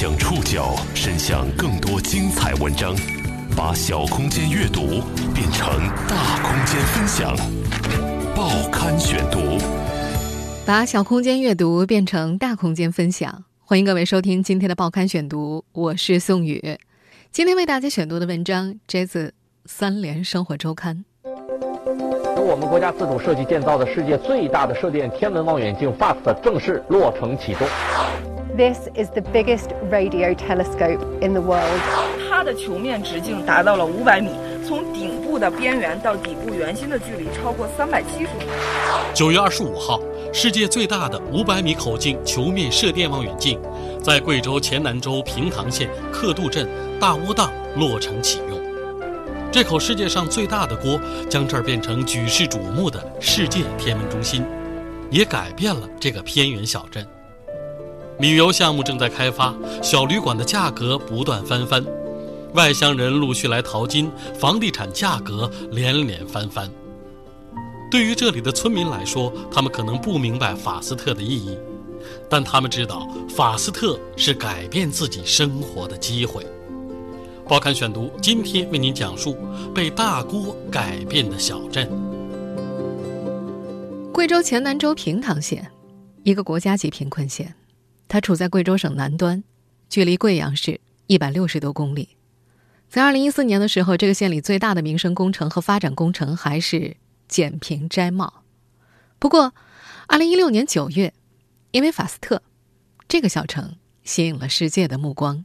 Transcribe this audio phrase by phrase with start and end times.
[0.00, 2.96] 将触角伸向更多精彩文章，
[3.54, 5.02] 把小空间阅读
[5.34, 5.68] 变成
[6.08, 7.36] 大空间分享。
[8.34, 9.58] 报刊选读，
[10.64, 13.44] 把小空间阅读变成大空间分享。
[13.62, 16.78] 欢迎各位收听今天的报刊选读，我是宋宇。
[17.30, 19.28] 今天为大家选读的文章摘自
[19.66, 21.04] 《三联生活周刊》。
[22.36, 27.68] 由我们国家自主设计建造的世界最大的射电天文望远镜 FAST 正式落成启动。
[28.60, 31.80] This is the biggest radio telescope in the world.
[32.28, 34.32] 它的球面直径达到了五百米，
[34.68, 38.44] 从顶部的边缘到底部圆心的距离超过三百七十米。
[39.14, 39.98] 九月二十五号，
[40.30, 43.58] 世界最大的五百米口径球面射电望远镜，
[44.02, 46.68] 在贵州黔南州平塘县克度镇
[47.00, 48.60] 大窝荡落成启用。
[49.50, 54.44] 这口世界上最大的锅，将这儿变成举世瞩目的世界天文中心，
[55.10, 57.02] 也改变了这个偏远小镇。
[58.20, 61.82] 旅游项目正在开发，小旅馆的价格不断翻番，
[62.52, 66.70] 外乡人陆续来淘金，房地产价格连连翻番。
[67.90, 71.56] 对于这里的村民来说，他们可能不明白法斯特的意义，
[72.28, 76.46] 但他们知道法斯特是改变自己生活的机会。
[77.48, 79.34] 报刊选读今天为您讲述
[79.74, 81.90] 被大锅改变的小镇——
[84.12, 85.66] 贵州黔南州平塘县，
[86.22, 87.52] 一个国家级贫困县。
[88.10, 89.44] 它处在贵州省南端，
[89.88, 92.08] 距离贵阳市一百六十多公里。
[92.88, 96.96] 在二零一四年的时候，这个县里最大的民生工程和发展工程还是
[97.28, 98.42] 简平摘帽。
[99.20, 99.54] 不过，
[100.08, 101.14] 二零一六年九月，
[101.70, 102.42] 因为法斯特，
[103.06, 105.44] 这个小城吸引了世界的目光。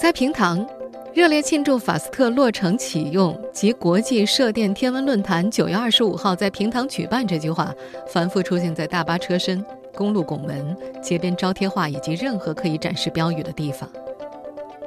[0.00, 0.66] 在平塘，
[1.12, 7.74] 热烈庆祝法斯特落成启用及国际射电天文论坛九月二十五号在平塘举办这句话，
[8.08, 9.62] 反复出现在大巴车身。
[9.94, 13.88] 公路拱门、街边招贴画以及任何可以展示标语的地方。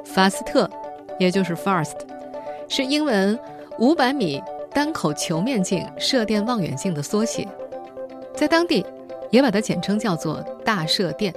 [0.04, 0.68] 法斯特，
[1.18, 1.96] 也就是 FAST，
[2.68, 3.38] 是英文
[3.78, 4.42] 五百米
[4.72, 7.46] 单口球面镜射电望远镜的缩写，
[8.34, 8.84] 在当地
[9.30, 11.34] 也把它简称叫做大射电。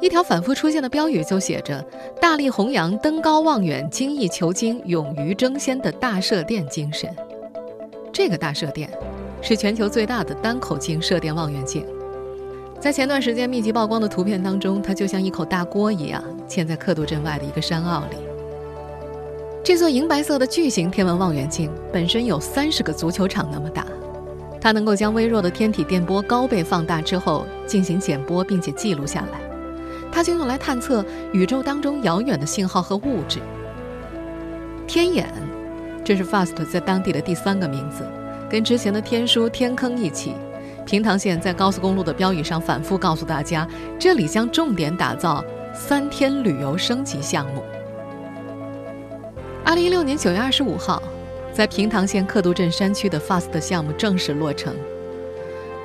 [0.00, 1.84] 一条反复出现的标语就写着
[2.20, 7.14] “大力弘扬登高望远、精益求精、勇于争先的大射电精神”。
[8.10, 8.88] 这个大射电
[9.42, 11.86] 是全球最大的单口径射电望远镜。
[12.80, 18.16] 在前段时间密集曝光的图片当中，它就像一口大锅一样嵌在刻度镇外的一个山坳里。
[19.62, 23.86] 这座银白色的巨型天文望远镜本身有三十个足球场那么大，
[24.58, 29.38] 它能够将微弱的天体电波高倍放大之后进行剪波，并且记录下来。
[30.10, 31.04] 它就用来探测
[31.34, 33.40] 宇宙当中遥远的信号和物质。
[34.86, 35.30] 天眼，
[36.02, 38.04] 这是 FAST 在当地的第三个名字，
[38.48, 40.32] 跟之前的天书、天坑一起。
[40.86, 43.68] 平塘县在高速公路的标语上反复告诉大家，
[43.98, 47.62] 这里将重点打造三天旅游升级项目。
[49.64, 51.00] 二零一六年九月二十五号，
[51.52, 54.74] 在平塘县克度镇山区的 FAST 项目正式落成。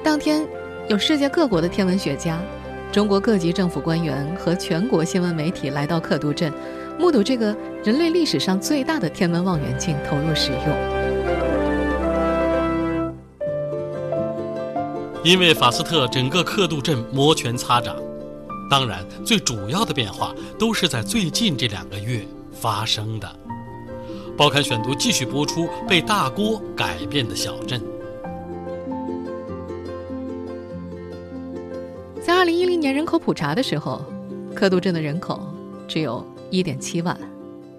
[0.03, 0.43] 当天，
[0.87, 2.39] 有世界各国的天文学家、
[2.91, 6.51] 中国各级政府官员和全国新闻媒体来到克度镇，
[6.97, 11.14] 目睹这个人类历史上最大的天文望远镜投入使用。
[15.25, 17.97] 因为法斯特整个刻度镇摩拳擦掌，
[18.69, 23.27] 当然最主要的变化都是在最近这两个月发生的。
[24.37, 27.81] 报刊选读继续播出被大锅改变的小镇。
[32.21, 34.05] 在二零一零年人口普查的时候，
[34.53, 35.41] 刻度镇的人口
[35.87, 37.17] 只有一点七万，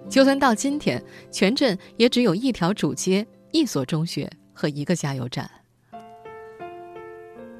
[0.09, 5.49] 就算到今天，全镇也只有一条主街、一所中学和一个加油站。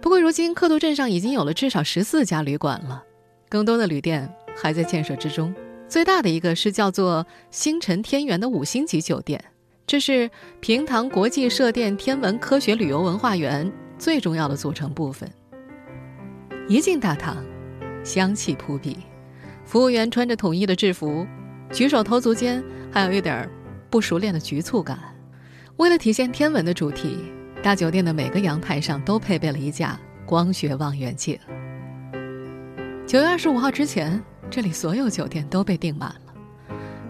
[0.08, 3.04] 不过，如今克度镇上已经有了至少十四家旅馆了，
[3.50, 5.54] 更多的旅店还在建设之中。
[5.90, 9.44] 最大的一个是叫做“星辰天元”的五星级酒店，
[9.86, 10.32] 这是
[10.62, 15.30] 平塘国际射电天文科学旅游文化园最重要的组成部分。
[16.70, 17.44] 一进大堂，
[18.02, 18.96] 香气扑鼻，
[19.66, 21.28] 服务员穿着统一的制服，
[21.70, 23.50] 举手投足间还有一点
[23.90, 24.98] 不熟练的局促感。
[25.76, 27.18] 为了体现天文的主题。
[27.64, 31.40] 大酒店的每个阳台上都配备了一架光学望远镜。
[33.08, 34.22] 九月二十五号之前，
[34.52, 36.34] 这里所有酒店都被订满了，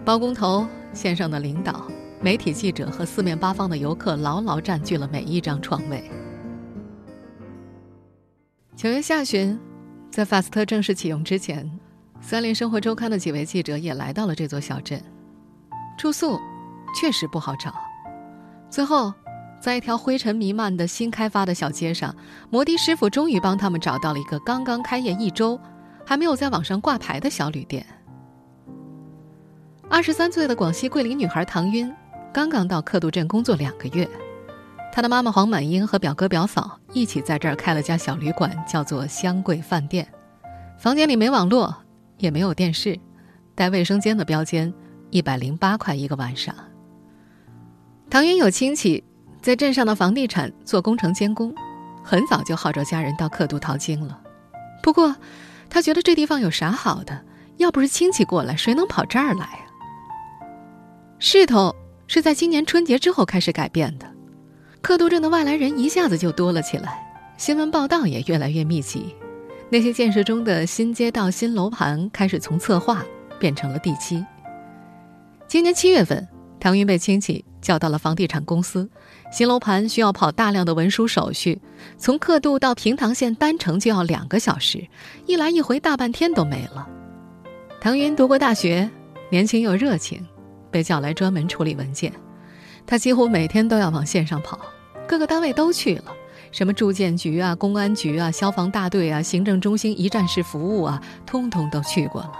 [0.04, 1.90] 包工头、线上的领导、
[2.22, 6.08] 媒体记者和四面八方的游客牢牢占据了每一张床位。
[8.76, 9.58] 九月下旬，
[10.12, 11.66] 在法斯特正式启用之前，
[12.20, 15.02] 《三联生活周刊》的几位记者也来到了这座小镇，
[15.98, 16.38] 住宿
[16.94, 17.74] 确实不好找，
[18.70, 19.12] 最后。
[19.60, 22.14] 在一条灰尘弥漫的新开发的小街上，
[22.50, 25.58] 摩的师傅终于帮他们找到了一个刚刚开业一周，
[26.06, 27.84] 还没有在网上挂牌的小旅店。
[29.90, 31.92] 二十三岁的广西桂林女孩唐晕，
[32.32, 34.08] 刚刚到克渡镇工作两个月，
[34.92, 40.06] 她的妈妈黄满英和表哥表嫂一起在这儿开了家小旅馆，叫做香桂饭店。
[40.78, 41.74] 房间里没网络，
[42.18, 42.96] 也没有电视，
[43.56, 44.72] 带卫生间的标间，
[45.10, 46.54] 一百零八块一个晚上。
[48.10, 49.02] 唐云有亲戚
[49.48, 51.54] 在镇上的房地产做工程监工，
[52.04, 54.20] 很早就号召家人到克渡淘金了。
[54.82, 55.16] 不过，
[55.70, 57.18] 他觉得这地方有啥好的？
[57.56, 59.60] 要不是亲戚过来，谁能跑这儿来呀？
[61.18, 61.74] 势头
[62.06, 64.06] 是在今年春节之后开始改变的，
[64.82, 67.02] 克渡镇的外来人一下子就多了起来，
[67.38, 69.16] 新闻报道也越来越密集。
[69.70, 73.02] 那些建设中的新街道、新楼盘开始从策划
[73.38, 74.22] 变成了地基。
[75.46, 76.28] 今年七月份，
[76.60, 78.88] 唐云被亲戚叫到了房地产公司，
[79.30, 81.60] 新楼盘需要跑大量的文书手续，
[81.98, 84.88] 从克度到平塘县单程就要两个小时，
[85.26, 86.88] 一来一回大半天都没了。
[87.78, 88.88] 唐云读过大学，
[89.28, 90.26] 年轻又热情，
[90.70, 92.10] 被叫来专门处理文件。
[92.86, 94.58] 他几乎每天都要往线上跑，
[95.06, 96.04] 各个单位都去了。
[96.50, 102.32] 什么住建局啊、公安局啊、消防大队啊、行政中心一站式服务啊，通通都去过了。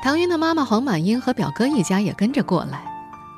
[0.00, 2.84] 唐云的妈妈黄满英和表哥一家也跟着过来，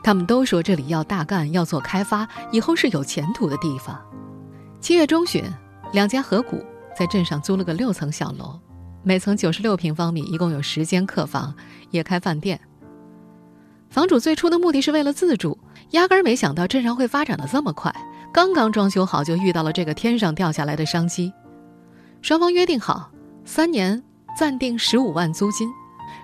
[0.08, 4.02] 他们都说这里要大干，要做开发，以后是有前途的地方。
[4.81, 5.44] 七月中旬，
[5.93, 6.64] 两家合股
[6.99, 8.58] 在镇上租了个六层小楼，
[9.02, 11.55] 每层九十六平方米，一共有十间客房，
[11.90, 12.58] 也开饭店。
[13.90, 15.58] 房主最初的目的是为了自住，
[15.90, 17.94] 压根儿没想到镇上会发展的这么快。
[18.32, 21.31] 刚刚装修好，就遇到了这个天上掉下来的商机。
[22.22, 23.10] 双方约定好，
[23.44, 24.02] 三年
[24.38, 25.69] 暂定十五万租金。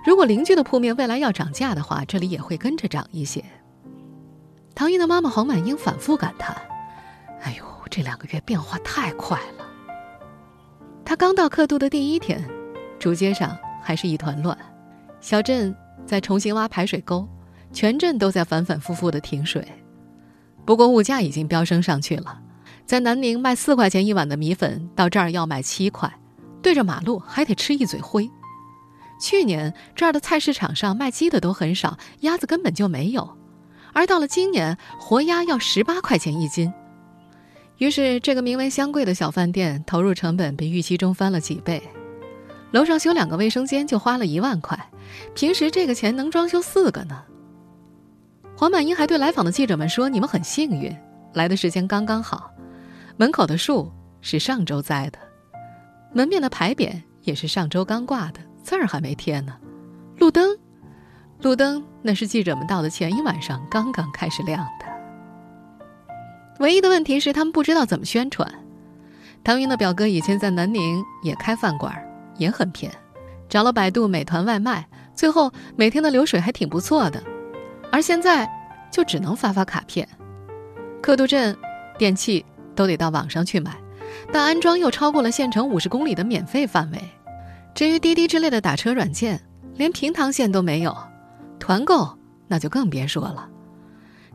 [0.07, 3.45] 如果邻居的铺面未来要涨价的话，这里也会跟着涨一些。
[4.75, 6.57] 唐英的妈妈黄满英反复感叹
[7.43, 9.65] ：“哎呦，这两个月变化太快了。”
[11.05, 12.43] 他刚到克度的第一天，
[12.99, 14.57] 主街上还是一团乱，
[15.21, 15.75] 小镇
[16.05, 17.29] 在重新挖排水沟，
[17.73, 19.67] 全镇都在反反复复的停水。
[20.65, 22.41] 不过物价已经飙升上去了，
[22.85, 26.13] 在南宁卖四块钱一碗的米粉，到这儿要卖七块，
[26.63, 28.29] 对着马路还得吃一嘴灰。
[29.21, 33.37] 去年这儿的菜市场上卖鸡的都很少，鸭子根本就没有，
[33.95, 36.71] 而到了今年，活鸭要十八块钱一斤。
[37.79, 41.83] 于是这个名为“香桂”的小饭店投入成本比预期中翻了几倍，
[42.73, 44.79] 楼上修两个卫生间就花了一万块，
[45.35, 47.23] 平时这个钱能装修四个呢。
[48.57, 50.97] 黄满英还对来访的记者们说：“你们很幸运，
[51.33, 52.51] 来的时间刚刚好。
[53.17, 55.19] 门口的树是上周栽的，
[56.13, 59.57] 门面的牌匾也是上周刚挂的，字儿还没贴呢。
[60.19, 60.57] 路灯，
[61.41, 64.87] 路灯那是记者们到的前一晚上刚刚开始亮的。
[66.61, 68.49] 唯一的问题是他们不知道怎么宣传。
[69.43, 71.95] 唐云的表哥以前在南宁也开饭馆，
[72.39, 72.91] 也很偏，
[73.49, 77.23] 找了百度、美团外卖，最后每天的流水还挺不错的。”
[77.93, 78.49] 而现在，
[78.91, 80.09] 就只能发发卡片。
[81.03, 81.55] 刻度镇
[81.99, 82.45] 电器
[82.75, 83.77] 都得到网上去买，
[84.33, 86.99] 但安装又超过了县城五十公里的免费范围。
[87.75, 89.41] 至于滴滴之类的打车软件，
[89.77, 90.97] 连平塘县都没有，
[91.65, 93.49] 团购那就更别说了。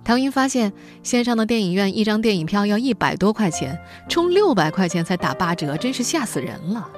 [0.04, 0.74] 唐云发现，
[1.04, 3.80] 线上的电影院一张电影票要一百多块钱，
[4.10, 6.90] 充六百块钱才打八折，真是吓死人了。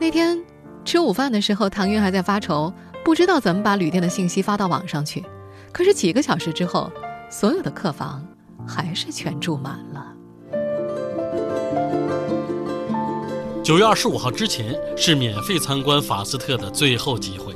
[0.00, 0.42] 那天
[0.84, 2.72] 吃午饭的时候，唐云还在发愁。
[3.04, 5.24] 不知道怎么把旅店的信息发到网上去，
[5.70, 6.90] 可是几个小时之后，
[7.30, 8.26] 所有的客房
[8.66, 10.12] 还是全住满了。
[13.62, 17.54] 九月二十五号之前是免费参观法斯特的最后机会，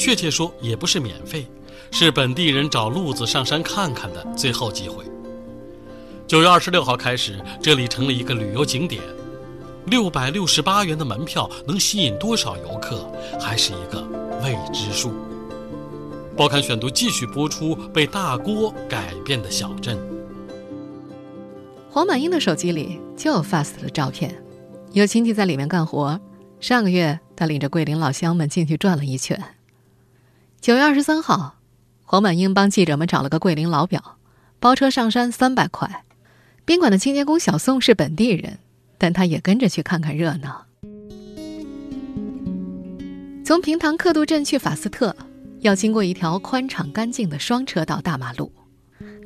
[0.00, 1.46] 确切说也不是免费，
[1.90, 5.04] 是本地人找路子上山看看的最后机会。
[6.26, 9.02] 九月二十六号开始，这里成了一个旅游景点，
[9.88, 13.06] 六百六十八元的门票能吸引多少游客，
[13.38, 14.02] 还是一个。
[14.42, 15.12] 未知数。
[16.34, 19.98] 报刊选读继续播出被大锅改变的小镇。
[21.90, 24.34] 黄满英的手机里就有 FAST 的照片，
[24.94, 26.18] 有亲戚在里面干活。
[26.58, 29.38] 上个月，他领着桂林老乡们进去转了一圈。
[30.60, 31.54] 九月二十三号，
[32.04, 34.18] 黄满英帮记者们找了个桂林老表，
[34.58, 36.04] 包车上山三百块。
[36.66, 38.58] 宾馆的清洁工小宋是本地人，
[38.98, 40.66] 但他也跟着去看看热闹。
[43.42, 45.16] 从平塘克渡镇去法斯特，
[45.60, 48.52] 要经过一条宽敞干净的双车道大马路。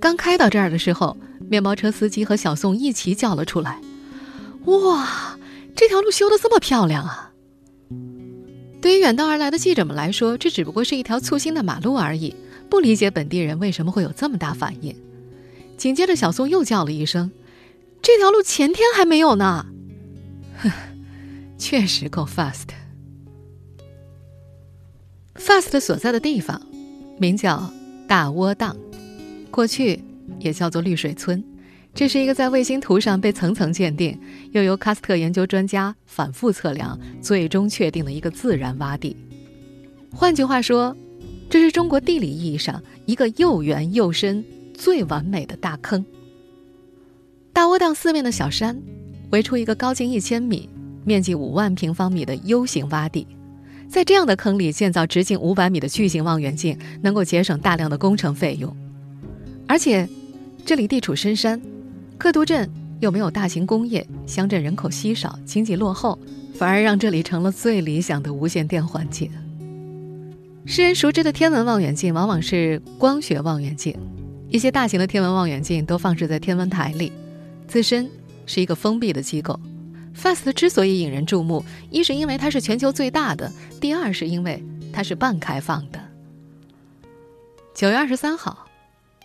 [0.01, 1.17] 刚开到这儿的时候，
[1.51, 3.81] 面包车司机和小宋一齐叫了出来
[4.67, 5.37] ：“哇，
[5.75, 7.33] 这条路修得这么漂亮啊！”
[8.85, 12.35] 对于远道而来的记者们来说，这只不过是一条粗心的马路而已，
[12.69, 14.95] 不理解本地人为什么会有这么大反应。
[15.79, 17.31] 紧接着，小宋又叫了一声
[18.03, 19.65] ：“这条路前天还没有呢！”
[20.61, 20.71] 哼。
[21.57, 22.67] 确实够 fast。
[25.37, 26.61] fast 所在的地方
[27.19, 27.73] 名叫
[28.07, 28.77] 大窝档，
[29.51, 30.05] 过去
[30.41, 31.43] 也叫做绿水村。
[31.95, 34.19] 这是一个在卫星图上被层层鉴定，
[34.51, 39.17] 又由喀斯特研究专家反复测量，最终确定的一个自然洼地。
[40.13, 40.97] 换句话说，
[41.49, 46.05] 这是中国地理意义上一个又圆又深、最完美的大坑。
[47.53, 48.77] 大窝档四面的小山
[49.31, 50.69] 围出一个高近一千米、
[51.05, 53.25] 面积五万平方米的 U 型洼地，
[53.89, 58.77] 在这样的坑里建造直径五百米的巨型望远镜，能够节省大量的工程费用。
[59.69, 60.09] 而且，
[60.67, 61.63] 这里地处深山。
[62.19, 66.19] 克都镇又没有大型工业，乡镇人口稀少，经济落后，
[66.55, 69.31] 反而让这里成了最理想的无线电环境。
[70.67, 73.95] 世人熟知的天文望远镜往往是光学望远镜，
[74.49, 77.13] 一些大型的天文望远镜都放置在天文台里，
[77.69, 78.09] 自身
[78.47, 79.61] 是一个封闭的机构。
[80.17, 86.01] FAST 之所以引人注目，一是因为它是全球最大的，第二是因为它是半开放的。
[87.75, 88.67] 九月二十三号，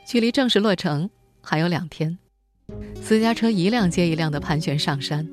[0.05, 1.10] 距离正式落成
[1.41, 2.17] 还有两天。
[3.10, 5.28] 私家车一辆接一辆地盘旋上山，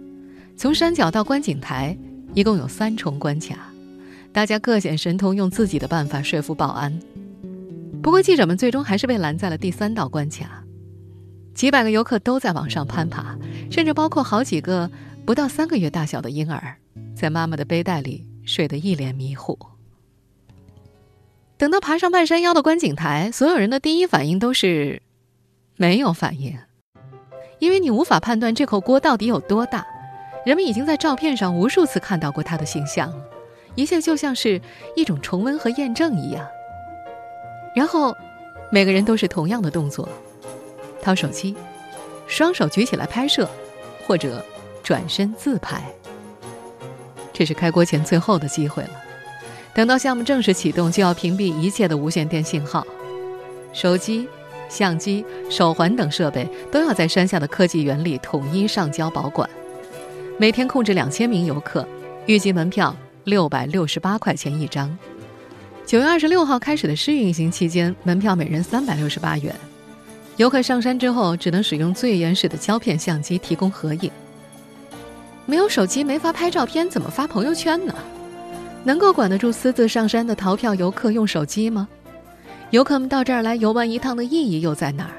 [0.57, 1.95] 从山脚到观景台，
[2.33, 3.71] 一共有三重关卡，
[4.33, 6.99] 大家各显神通，用自己的办法说服保安。
[8.03, 10.65] 不过，记者们最终还是被拦在了第三道关卡。
[11.53, 13.37] 几百个游客都在往上攀爬，
[13.71, 14.91] 甚至包括好几个
[15.27, 16.79] 不到三个月大小的婴儿，
[17.15, 19.59] 在妈妈的背带里睡得一脸迷糊。
[21.59, 25.03] 等到爬上半山腰的观景台，所有人的第一反应都是
[25.77, 26.57] 没有反应。
[27.59, 29.87] 因为你无法判断这口锅到底有多大，
[30.45, 33.13] 人们已经在照片上无数次看到过它的形象，
[33.75, 34.61] 一切就像是
[34.95, 36.47] 一种重温和验证一样。
[37.75, 38.15] 然后，
[38.71, 40.09] 每个人都是同样的动作：
[41.01, 41.57] 掏手机，
[42.27, 43.49] 双手举起来拍摄，
[44.07, 44.45] 或者
[44.83, 45.83] 转身自拍。
[47.33, 48.91] 这是开锅前最后的机会了。
[49.75, 52.87] 等到项目正式启动，就要屏蔽一切的无线电信号，
[53.73, 54.27] 手机。
[54.69, 59.49] 相机、手环等设备都要在山下的科技园里统一上交保管。
[60.39, 61.87] 每天控制两千名游客，
[62.27, 62.95] 预计门票
[63.25, 64.97] 六百六十八块钱一张。
[65.87, 69.55] 九月二十六号开始的试运行期间，门票每人三百六十八元。
[70.37, 74.11] 游客上山之后，只能使用最原始的胶片相机提供合影。
[75.47, 77.95] 没有手机，没法拍照片，怎么发朋友圈呢？
[78.85, 81.89] 能够管得住私自上山的逃票游客用手机吗？
[82.71, 85.11] 游客们到这儿来游玩一趟的意义又在哪儿？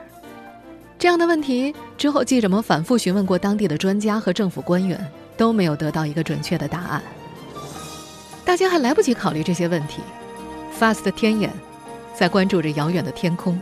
[1.00, 5.00] 这样的问题之后，记者们反复询问过当地的专家和政府官员，
[5.38, 7.02] 都没有得到一个准确的答案。
[8.44, 10.02] 大家还来不及考虑这些问题
[10.78, 11.50] ，FAST 天眼
[12.14, 13.60] 在关注着遥远的天空，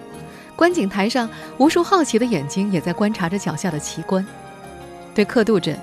[0.55, 4.25] 观景台上无数好奇的眼睛也在观察着脚下的奇观。
[5.13, 5.77] 对克度镇，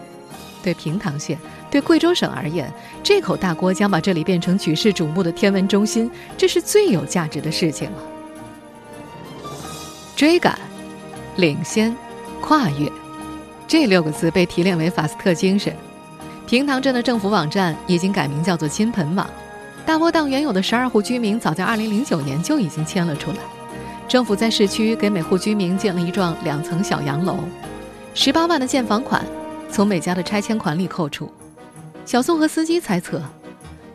[0.62, 1.38] 对平塘县。
[1.72, 2.70] 对贵州省而言，
[3.02, 7.96] 这口大锅将把这里变成举世瞩目的天文中心，这是最有价值的事情了。
[10.14, 10.58] 追赶、
[11.36, 11.96] 领先、
[12.42, 12.92] 跨越，
[13.66, 15.74] 这六个字被提炼为法斯特精神。
[16.46, 19.26] 平塘镇的政府网站已经改名叫做金盆网。
[19.86, 23.38] 大窝档原有的十二户居民，早在2009年就已经迁了出来。
[24.06, 27.38] 政府在市区给每户居民建了一幢两层小洋楼，
[28.12, 29.24] 十八万的建房款
[29.70, 31.32] 从每家的拆迁款里扣除。
[32.04, 33.22] 小宋和司机猜测，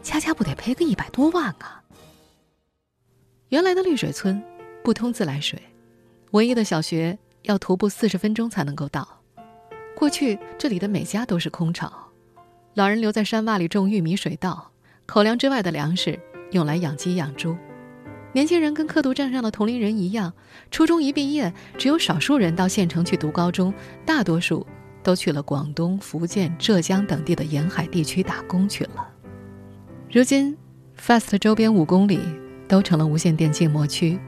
[0.01, 1.83] 家家不得赔个一百多万啊！
[3.49, 4.41] 原来的绿水村
[4.81, 5.61] 不通自来水，
[6.31, 9.21] 唯一的小学要徒步四十分钟才能够到。
[9.95, 11.91] 过去这里的每家都是空巢，
[12.75, 14.71] 老人留在山洼里种玉米、水稻，
[15.05, 16.17] 口粮之外的粮食
[16.51, 17.55] 用来养鸡养猪。
[18.31, 20.33] 年轻人跟刻度镇上的同龄人一样，
[20.71, 23.73] 初中一毕业，只有少数人到县城去读高中，
[24.05, 24.65] 大多数。
[25.07, 29.07] 都去了广东、福建、浙江等地的沿海地区打工去了。
[30.11, 30.53] 如今
[30.99, 32.19] ，FAST 周边五公里
[32.67, 34.19] 都成了无线电静默区，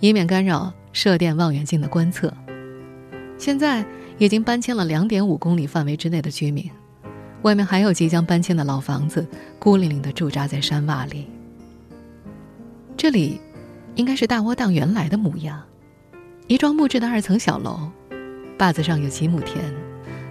[0.00, 2.34] 以免干扰射电望远镜的观测。
[3.38, 3.86] 现在
[4.18, 6.68] 已经搬迁了两点五公里范围之内的居民，
[7.42, 9.24] 外面还有即将搬迁的老房子，
[9.60, 11.28] 孤零零地驻扎在山洼里。
[12.96, 13.40] 这里，
[13.94, 15.62] 应该是大窝档原来的模样，
[16.48, 17.88] 一幢木质的二层小楼，
[18.58, 19.87] 坝子上有几亩田。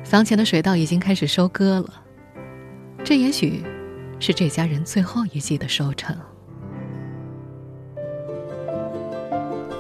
[0.07, 1.93] 房前的水稻已经开始收割了，
[3.03, 3.61] 这也许
[4.21, 6.15] 是这家人最后一季的收成。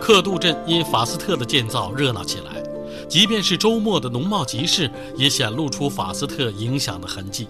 [0.01, 2.61] 克度镇因法斯特的建造热闹起来，
[3.07, 7.47] 即便是周末的农贸集市也显露出法斯特影响的痕迹。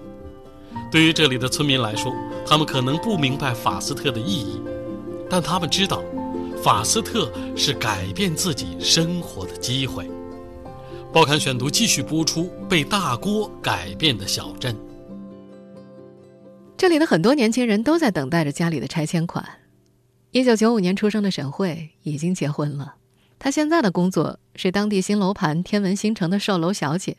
[0.92, 2.14] 对于这里的村民来说，
[2.46, 4.62] 他们可能不明白法斯特的意义，
[5.28, 6.04] 但他们知道，
[6.64, 10.08] 法斯特是改变自己生活的机会。
[11.18, 14.78] 报刊选读继续播出：被大锅改变的小镇。
[16.78, 19.44] 这里的很多年轻人都在等待着家里的拆迁款。
[20.30, 22.98] 一九九五年出生的沈慧已经结婚了，
[23.40, 27.18] 她现在的工作是当地新楼盘天文新城的售楼小姐。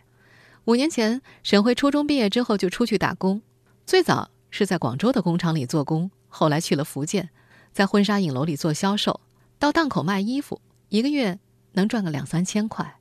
[0.66, 3.42] 五年前，沈慧初中毕业之后就出去打工，
[3.84, 7.30] 最早是在广州的工厂里做工，后来去了福建，
[7.72, 9.18] 在婚纱影楼里做销售，
[9.58, 11.40] 到档口卖衣服，一个月
[11.72, 12.97] 能赚个两三千块。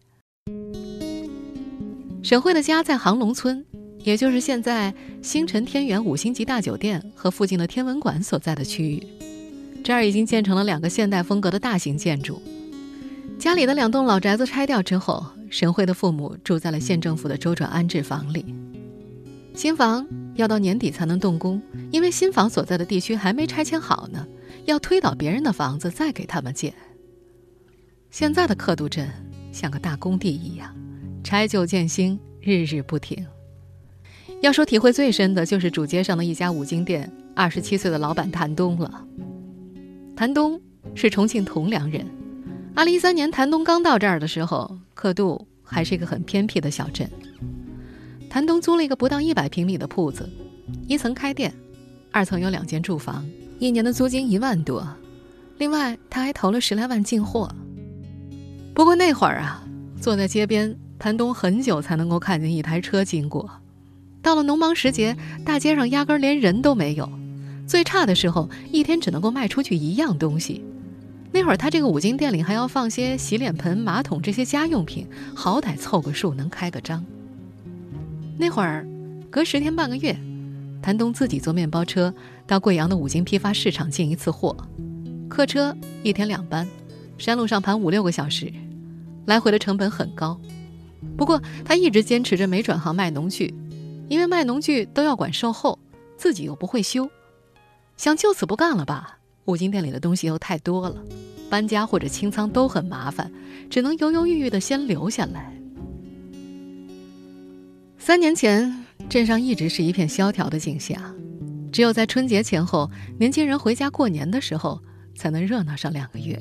[2.27, 3.65] 沈慧的家在杭龙村，
[3.99, 9.01] 也就是现在星辰天元五星级大酒店和附近的天文馆所在的区域。
[9.81, 12.41] 这儿已经建成了两个现代风格的大型建筑。
[13.39, 18.53] 家里的两栋老宅子拆掉之后，沈慧的父母住在了县政府的周转安置房里。
[19.53, 20.05] 新房
[20.35, 24.27] 要到年底才能动工，因为新房所在的地区还没拆迁好呢，
[24.65, 26.73] 要推倒别人的房子再给他们建。
[28.11, 29.09] 现在的刻度镇
[29.53, 30.75] 像个大工地一样，
[31.27, 33.27] 拆旧建新，日日不停。
[34.39, 39.05] 要说体会最深的，就是主街上的一家五金店，二十七岁的老板谭东了。
[40.15, 40.57] 谭东
[40.95, 42.07] 是重庆铜梁人。
[42.73, 47.09] 二零一三年，谭东刚到这儿的时候，刻度还是一个很偏僻的小镇。
[48.29, 50.29] 谭东租了一个不到一百平米的铺子，
[50.87, 51.53] 一层开店，
[52.09, 53.29] 二层有两间住房，
[53.59, 54.87] 一年的租金一万多。
[55.57, 57.53] 另外，他还投了十来万进货。
[58.73, 59.61] 不过那会儿啊，
[59.99, 63.49] 坐在街边，谭东很久才能够看见一台车经过。
[64.21, 67.09] 到了农忙时节，大街上压根连人都没有。
[67.65, 70.63] 最差的时候，一天只能够卖出去一样东西。
[71.31, 77.05] 那会儿他这个五金店里还要放些洗脸盆、马桶这些家用品，好歹凑个数能开个张。
[78.37, 78.87] 那会儿，
[79.29, 80.17] 隔十天半个月，
[80.81, 82.13] 谭东自己坐面包车
[82.45, 84.55] 到贵阳的五金批发市场进一次货，
[85.27, 86.67] 客车一天两班，
[87.17, 88.51] 山路上盘五六个小时，
[89.25, 90.39] 来回的成本很高。
[91.17, 93.53] 不过他一直坚持着没转行卖农具，
[94.07, 95.77] 因为卖农具都要管售后，
[96.17, 97.09] 自己又不会修。
[97.95, 99.17] 想就此不干了吧？
[99.45, 101.01] 五金店里的东西又太多了，
[101.49, 103.31] 搬家或者清仓都很麻烦，
[103.69, 105.53] 只能犹犹豫豫的先留下来。
[107.97, 111.15] 三年前，镇上一直是一片萧条的景象，
[111.71, 114.81] 只有在春节前后，年轻人回家过年的时候，
[115.15, 116.39] 才能热闹上两个月。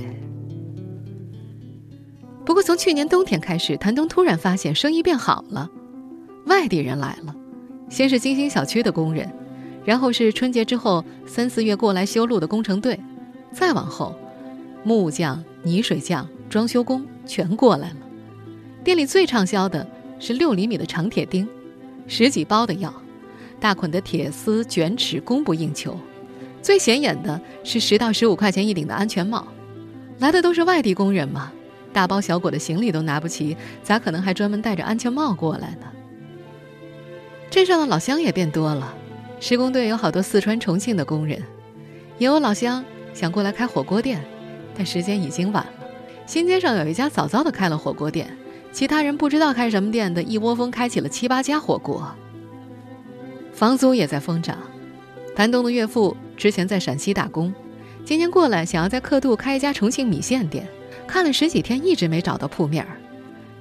[2.46, 5.68] 不过从去年冬天开始，谭东突然发现生意变好了，
[6.46, 7.34] 外地人来了，
[7.90, 9.28] 先是金星小区的工人。
[9.84, 12.98] 然后是春节之后三四月过来修路的工程队，
[13.52, 14.14] 再往后，
[14.84, 17.96] 木匠、泥水匠、装修工全过来了。
[18.84, 19.84] 店里最畅销的
[20.20, 21.48] 是六厘米的长铁钉，
[22.06, 22.94] 十几包的要，
[23.58, 25.98] 大捆的铁丝卷尺供不应求。
[26.62, 29.46] 最显眼的是十到十五块钱一顶的安全帽。
[30.18, 31.52] 来的都是外地工人嘛，
[31.96, 35.86] 大包小裹的行李都拿不齐，咋可能还专门戴着安全帽过来呢？
[37.48, 38.94] 镇上的老乡也变多了。
[39.40, 41.42] 施工队有好多四川、重庆的工人，
[42.18, 44.22] 也有老乡想过来开火锅店，
[44.76, 45.72] 但时间已经晚了。
[46.26, 48.28] 新街上有一家早早的开了火锅店，
[48.70, 52.14] 其他人不知道开什么店的，一窝蜂开起了七八家火锅。
[53.54, 54.58] 房租也在疯涨。
[55.34, 57.54] 谭东的岳父之前在陕西打工，
[58.04, 60.68] 今年过来想要在刻度开一家重庆米线店，
[61.06, 62.96] 看了十几天一直没找到铺面儿。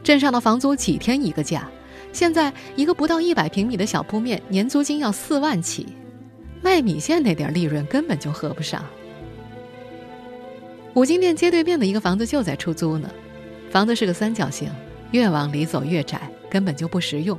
[0.04, 1.70] 镇上的房租几天一个价。
[2.12, 5.88] 现在一个不到一百平米的小铺面，年租金要四万起，
[6.62, 8.82] 卖米线那点利润根本就合不上。
[10.94, 13.10] 五金店街对面的一个房子就在出租呢，
[13.70, 14.70] 房子是个三角形，
[15.12, 17.38] 越往里走越窄，根本就不实用，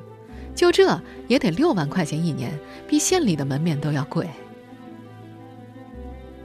[0.54, 2.52] 就这也得六万块钱一年，
[2.86, 4.28] 比县里的门面都要贵。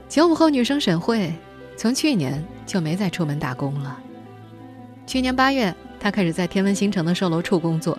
[0.08, 1.30] 九五后女生沈慧，
[1.76, 3.98] 从去年就没再出门打工了。
[5.06, 7.98] 去年八月，他开始在天文新城的售楼处工作。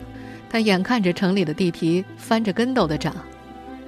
[0.50, 3.16] 他眼看着城里的地皮翻着跟斗的涨，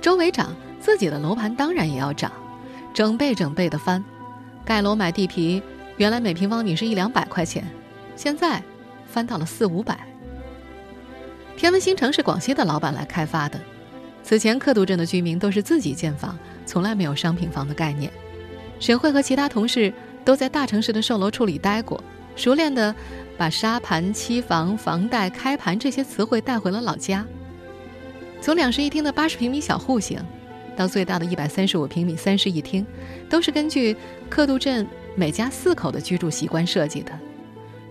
[0.01, 2.31] 周围涨，自己的楼盘当然也要涨，
[2.91, 4.03] 整倍整倍的翻。
[4.63, 5.61] 盖楼买地皮，
[5.97, 7.63] 原来每平方米是一两百块钱，
[8.15, 8.63] 现在
[9.05, 9.99] 翻到了四五百。
[11.55, 13.59] 天文新城是广西的老板来开发的，
[14.23, 16.35] 此前刻度镇的居民都是自己建房，
[16.65, 18.11] 从来没有商品房的概念。
[18.79, 19.93] 沈慧和其他同事
[20.25, 22.03] 都在大城市的售楼处里待过，
[22.35, 22.93] 熟练的。
[23.37, 27.25] 把沙盘、期房、房贷、开盘这些词汇带回了老家。
[28.39, 30.23] 从两室一厅的八十平米小户型，
[30.73, 32.87] 到最大的一百三十五平米三室一厅，
[33.29, 33.93] 都是根据
[34.29, 37.11] 刻度镇每家四口的居住习惯设计的。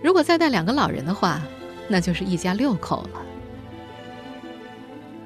[0.01, 1.39] 如果再带两个老人的话，
[1.87, 3.21] 那就是一家六口了。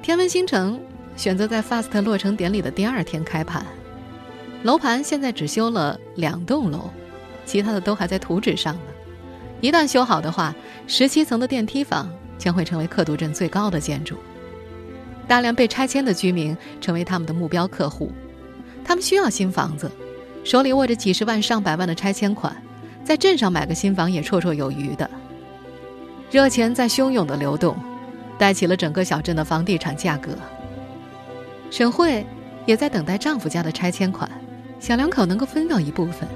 [0.02, 0.78] 天文新城
[1.16, 3.64] 选择在 FAST 落成典礼的第二天开盘，
[4.64, 6.90] 楼盘现在只修了两栋楼，
[7.50, 8.80] 其他的都还在图纸上呢。
[9.60, 10.54] 一旦修好的话，
[10.86, 12.08] 十七层的电梯房
[12.38, 14.16] 将会成为刻度镇最高的建筑。
[15.26, 18.12] 大量被拆迁的居民成为他们的目标客户。
[18.84, 19.90] 他们需要新房子，
[20.44, 22.54] 手里握着几十万、上百万的拆迁款，
[23.04, 25.10] 在镇上买个新房也绰绰有余的。
[26.30, 27.76] 热钱在汹涌的流动，
[28.38, 30.38] 带起了整个小镇的房地产价格。
[31.68, 32.24] 沈慧
[32.64, 34.30] 也在等待丈夫家的拆迁款，
[34.78, 36.28] 小两口能够分到一部分。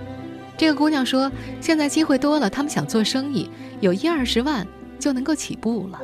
[0.56, 4.66] 这个姑娘说：“现在机会多了，他们想做生意，有一二十万
[4.98, 6.00] 就能够起步了。”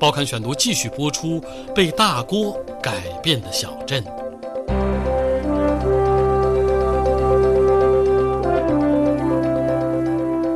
[0.00, 1.40] 报刊选读继续播出：
[1.74, 4.02] 被大锅改变的小镇。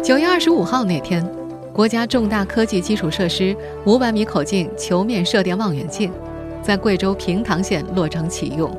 [0.03, 1.25] 九月二十五号那天，
[1.73, 6.13] 国家重大科技基础设施五百米口径球面射电望远镜
[6.61, 8.77] 在贵州平塘县落成启用。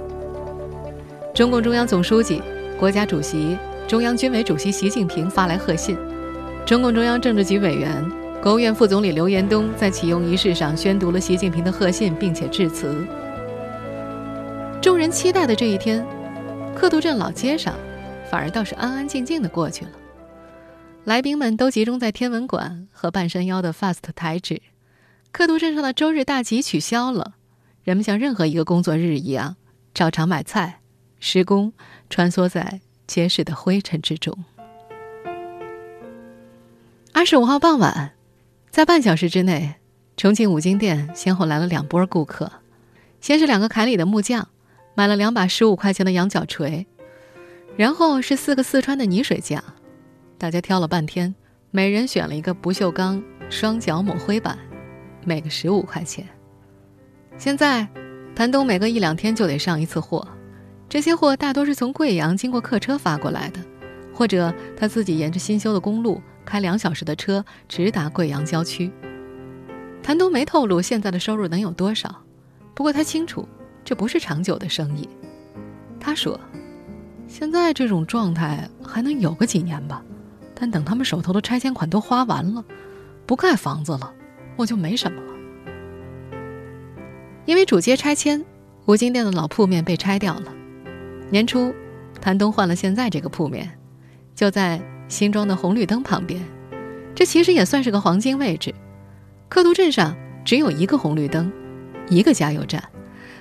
[1.37, 2.41] 中共中央总书记、
[2.79, 3.55] 国家主席、
[3.87, 5.95] 中央军委主席习近平发来贺信。
[6.65, 8.03] 中共中央政治局委员、
[8.41, 13.05] 国务院副总理刘延东在启用仪式上宣读了习近平的贺信，并且致辞。
[14.81, 16.03] 众人期待的这一天，
[16.75, 17.75] 克都镇老街上
[18.31, 19.91] 反而倒是安安静静的过去了。
[21.03, 24.59] 来宾们都集中在天文馆和半山腰的 FAST 台址。
[25.31, 27.33] 克都镇上的周日大集取消了，
[27.83, 29.57] 人们像任何一个工作日一样，
[29.93, 30.79] 照常买菜。
[31.19, 31.73] 施工
[32.09, 34.37] 穿梭在结实的灰尘之中。
[37.13, 38.13] 二十五号傍晚，
[38.69, 39.75] 在半小时之内，
[40.15, 42.51] 重庆五金店先后来了两波顾客。
[43.19, 44.47] 先是两个凯里的木匠，
[44.93, 46.85] 买了两把十五块钱的羊角锤，
[47.75, 49.63] 然后是四个四川的泥水匠。
[50.37, 51.33] 大家挑了半天，
[51.71, 54.57] 每人选了一个不锈钢双角抹灰板，
[55.25, 56.27] 每个十五块钱。
[57.39, 57.87] 现在，
[58.35, 60.27] 谭东每隔一两天就得上一次货。
[60.97, 63.59] 这些货大多是从贵阳经过客车发过来的，
[64.15, 68.91] 或者他自己沿着新修的公路开两小时的车直达贵阳郊区。
[70.01, 72.23] 谭东没透露现在的收入能有多少，
[72.73, 73.47] 不过他清楚
[73.85, 75.07] 这不是长久的生意。
[75.99, 76.39] 他说
[77.29, 80.01] ：“现在这种状态还能有个几年吧，
[80.55, 82.65] 但等他们手头的拆迁款都花完了，
[83.27, 84.11] 不盖房子了，
[84.55, 85.33] 我就没什么了。
[87.45, 88.43] 因为主街拆迁，
[88.87, 90.53] 五金店的老铺面被拆掉了。”
[91.29, 91.73] 年初，
[92.21, 93.69] 谭东换了现在这个铺面，
[94.33, 96.41] 就在新装的红绿灯旁边。
[97.13, 98.73] 这其实也算是个黄金位置。
[99.49, 101.51] 克都镇上只有一个红绿灯，
[102.09, 102.81] 一个加油站，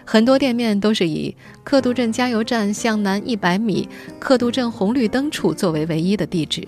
[0.05, 6.67] 很多店面都是以克都镇加油站向南一百米克都镇红绿灯处作为唯一的地址。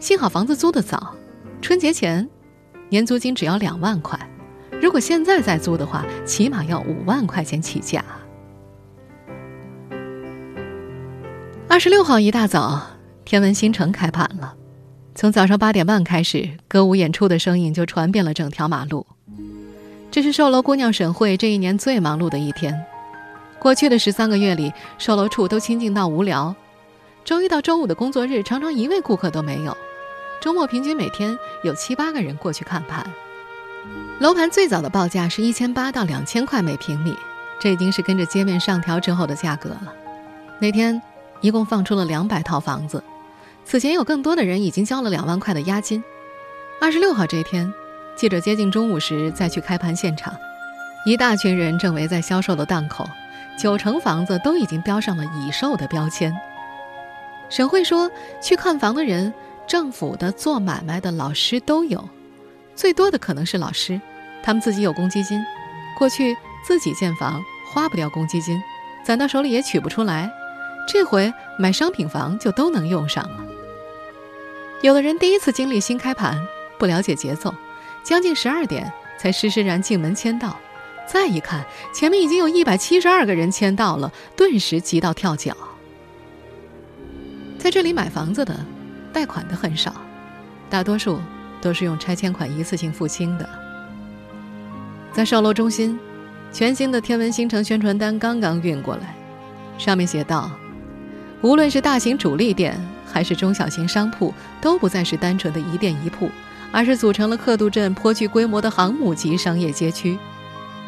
[0.00, 1.14] 幸好房子租得早，
[1.60, 2.28] 春节前
[2.88, 4.18] 年租金只要两万块，
[4.80, 8.04] 如果现在再租的话，起码要五万块钱起价。
[11.72, 12.82] 二十六号一大早，
[13.24, 14.54] 天文新城开盘了。
[15.14, 19.06] 从早上八点半开始，歌舞演出的声音就传遍了整条马路。
[20.10, 22.78] 这是售楼姑娘沈慧这一年最忙碌的一天。
[23.58, 26.54] 过去的十三个月里，售楼处都清静到无聊。
[27.24, 29.74] 周一到周五的工作日，常常一位顾客都没有。
[30.42, 33.02] 周末平均每天有七八个人过去看盘。
[34.20, 37.16] 楼盘最早的报价是一千八到两千块每平米，
[37.58, 39.94] 这已经是跟着街面上调之后的价格了。
[40.58, 41.00] 那天。
[41.42, 43.04] 一共放出了两百套房子，
[43.64, 46.02] 此前有更多的人已经交了两万块的押金。
[46.80, 47.70] 二十六号这天，
[48.16, 50.34] 记者接近中午时再去开盘现场，
[51.04, 53.04] 一大群人正围在销售的档口，
[53.58, 56.34] 九成房子都已经标上了已售的标签。
[57.50, 59.34] 沈慧说，去看房的人，
[59.66, 62.08] 政府的、做买卖的、老师都有，
[62.74, 64.00] 最多的可能是老师，
[64.42, 65.40] 他们自己有公积金，
[65.98, 68.60] 过去自己建房花不掉公积金，
[69.04, 70.30] 攒到手里也取不出来。
[70.86, 73.44] 这回买商品房就都能用上了。
[74.82, 76.40] 有的人第一次经历新开盘，
[76.78, 77.54] 不了解节奏，
[78.02, 80.58] 将近十二点才施施然进门签到，
[81.06, 81.64] 再一看
[81.94, 85.56] 前面已经有一百七十二个人签到了，顿时急到跳脚。
[87.58, 88.58] 在这里买房子的，
[89.12, 89.94] 贷款的很少，
[90.68, 91.20] 大多数
[91.60, 93.48] 都是用拆迁款一次性付清的。
[95.12, 95.96] 在售楼中心，
[96.50, 99.14] 全新的天文新城宣传单刚刚运过来，
[99.78, 100.50] 上面写道。
[101.42, 106.30] 无论是大型主力店还是中小型商铺，都不再是单纯的一店一铺，
[106.70, 110.16] 而是组成了克度镇颇具规模的航母级商业街区。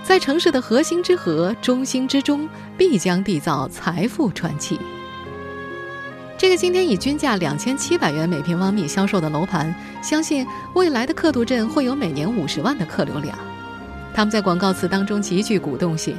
[0.04, 4.78] 在城市的核心之核、中心之中，必将缔造财富传奇。
[6.38, 13.36] 这个今天以均价两千七百元每平方米销售的楼盘，相信未来的克度镇会有每年五十万的客流量。
[14.14, 16.16] 他们在广告词当中极具鼓动性。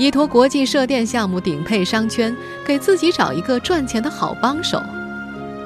[0.00, 2.34] 依托国际射电项目顶配商圈，
[2.64, 4.82] 给自己找一个赚钱的好帮手。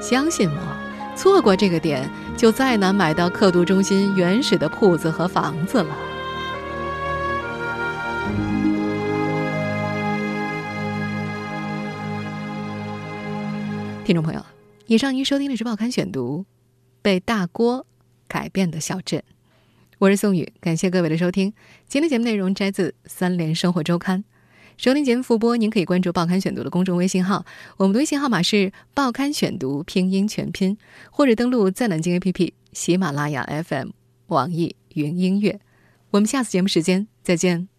[0.03, 5.97] 相信我，错过这个点，就再难买到刻度中心原始的铺子和房子了。
[14.05, 14.45] 听众朋友，
[14.87, 16.41] 以上您收听的是《报刊选读》，
[17.01, 17.87] 被大锅
[18.27, 19.23] 改变的小镇。
[19.99, 21.53] 我是宋宇，感谢各位的收听。
[21.87, 24.21] 今天节目内容摘自《三联生活周刊》。
[24.77, 28.57] 收听节目复播，您可以关注《报刊选读》的公众微信号，我们的微信号码是
[28.93, 30.77] 《报刊选读》拼音全拼，
[31.13, 33.91] 或者登录在南京 APP、喜马拉雅 FM、
[34.27, 35.61] 网易云音乐。
[36.11, 37.74] 我们下次节目时间再见。